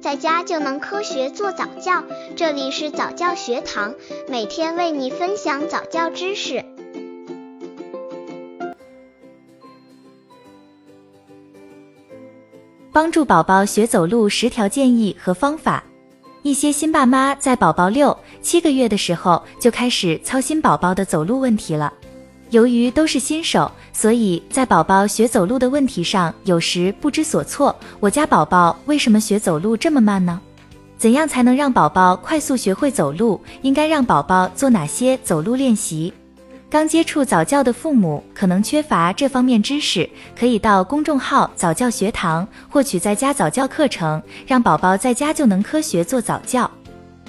[0.00, 2.02] 在家就能科学做早教。
[2.34, 3.94] 这里是早教学堂，
[4.28, 6.64] 每天为你分享早教知识。
[12.92, 15.84] 帮助宝宝学走路十条建议和方法。
[16.42, 21.92] 一些新爸妈在宝宝六七个月的时候就开始操心宝宝的走路问题了。
[22.50, 27.74] 由于都是新手，所以在宝宝学走路的问题上，有时不知所措。
[28.00, 30.40] 我家宝宝为什么学走路这么慢呢？
[30.98, 33.40] 怎样才能让宝宝快速学会走路？
[33.62, 36.12] 应该让宝宝做哪些走路练习？
[36.68, 46.68] 刚接触早教的父母可能缺乏这方面知识，可以到公众号早教学堂获取在家早教课程，让宝宝在家就能科学做早教，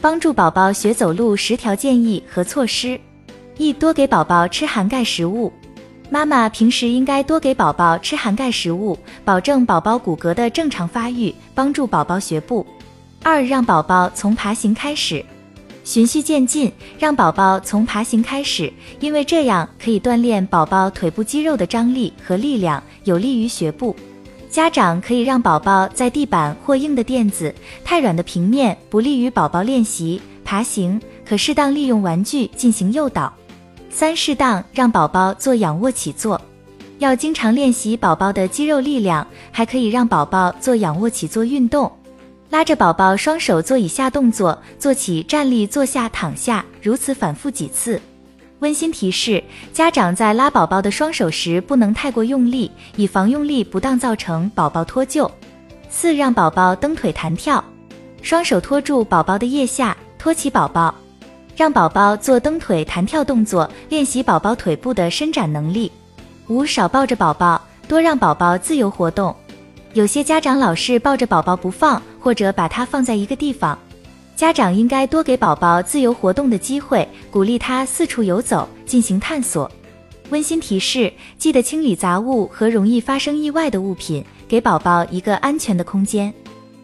[0.01, 2.99] 帮助宝宝学走路十条建议和措施。
[3.61, 5.53] 一多给宝宝吃含钙食物，
[6.09, 12.65] 妈妈平时应该多给宝宝吃含钙食物，保证宝宝骨骼的正常发育，帮助宝宝学步。
[13.21, 15.23] 二让宝宝从爬行开始，
[15.83, 23.95] 循序渐进，让宝宝从爬行开始，因为这样可以锻炼宝宝腿部肌肉的张力和力量，有利于学步。
[24.49, 33.31] 家长可以让宝宝在地板或硬的垫子，太软的平面不利于宝宝练习爬行，可适当利用玩具进行诱导。
[33.91, 36.39] 三、适当让宝宝做仰卧起坐，
[36.99, 41.91] 要经常练习宝宝的肌肉力量，还可以让宝宝做仰卧起坐运动。
[42.49, 48.01] 拉着宝宝双手做以下动作：做起、站立、坐下、躺下，如此反复几次。
[48.59, 55.29] 温馨提示：家长在拉宝宝的双手时不能太过用力，以防用力不当造成宝宝脱臼。
[55.89, 57.63] 四、让宝宝蹬腿弹跳，
[58.21, 60.93] 双手托住宝宝的腋下，托起宝宝。
[61.55, 65.91] 让宝宝做蹬腿弹跳动作，练习宝宝腿部的伸展能力。
[66.47, 69.35] 五少抱着宝宝，多让宝宝自由活动。
[69.93, 73.77] 有些家长老是抱着宝宝不放，或者把他放在一个地方。
[74.35, 79.69] 家长应该多给宝宝自由活动的机会，鼓励他四处游走，进行探索。
[80.29, 86.33] 温馨提示：记得清理杂物和容易发生意外的物品，给宝宝一个安全的空间。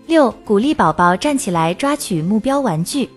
[0.05, 3.09] 六鼓励宝宝站起来抓取目标玩具。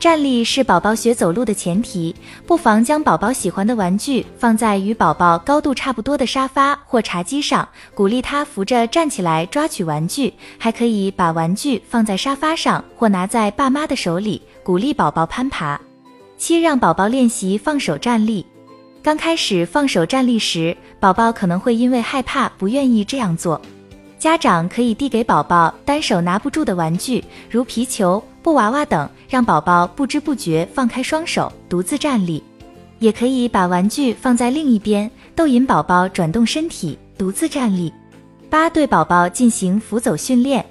[0.00, 2.16] 站立是宝宝学走路的前提，
[2.46, 10.32] 不妨将宝宝喜欢的玩具放在与宝宝高度差不多的沙发或茶几上，鼓励他扶着站起来抓取玩具。
[10.56, 15.78] 还可以把玩具放在沙发上或拿在爸妈的手里，鼓励宝宝攀爬。
[16.38, 18.46] 七，让宝宝练习放手站立。
[19.02, 23.60] 刚开始放手站立时，宝宝可能会因为害怕不愿意这样做。
[24.20, 32.44] 家长可以递给宝宝单手拿不住的玩具，如皮球、布娃娃等，让宝宝不知不觉放开双手，独自站立。
[32.98, 37.90] 也可以把玩具放在另一边，逗引宝宝转动身体，独自站立。
[38.50, 40.62] 八、对宝宝进行扶走训练，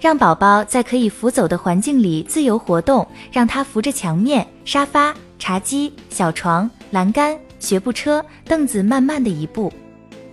[0.00, 9.70] 让宝宝在可以扶走的环境里自由活动，让他扶着墙面、沙发、茶几、小床、栏杆、学步车、凳子，慢慢的一步。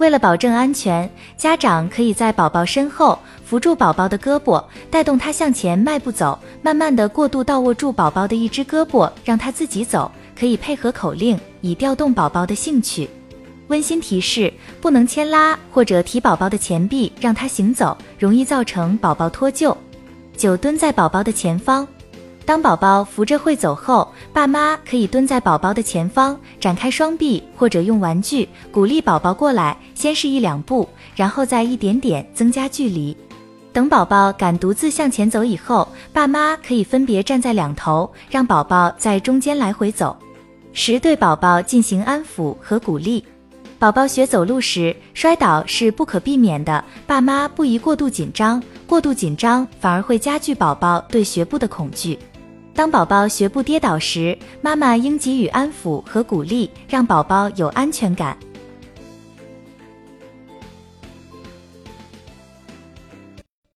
[0.04, 10.12] 为了保证安全，家长可以在宝宝身后扶住宝宝的胳膊，带动他向前迈步走，慢慢的过渡到握住宝宝的一只胳膊，让他自己走。
[10.38, 13.10] 可以配合口令，以调动宝宝的兴趣。
[13.68, 19.74] 温馨提示：不能牵拉或者提宝宝的前臂让他行走，容易造成宝宝脱臼。
[20.36, 21.88] 九，蹲在宝宝的前方。
[22.46, 29.78] 当宝宝扶着会走后，爸妈可以蹲在宝宝的前方，展开双臂，或者用玩具鼓励宝宝过来。
[29.96, 33.16] 先是一两步，然后再一点点增加距离。
[33.72, 40.16] 等宝宝敢独自向前走以后，爸妈可以分别站在两头，让宝宝在中间来回走。
[40.74, 43.24] 十对宝宝进行安抚和鼓励。
[43.80, 52.20] 宝宝学走路时，摔倒是不可避免的，爸妈不宜过度紧张，过度紧张反而会加剧宝宝对学步的恐惧。
[52.76, 58.36] 当宝宝学步跌倒时，妈妈应给予安抚和鼓励，让宝宝有安全感。